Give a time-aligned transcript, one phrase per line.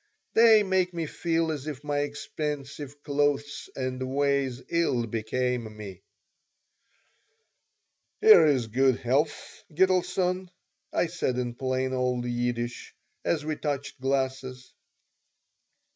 [0.33, 6.01] They make me feel as if my expensive clothes and ways ill became me
[8.19, 10.49] "Here is good health, Gitelson,"
[10.91, 14.73] I said in plain old Yiddish, as we touched glasses.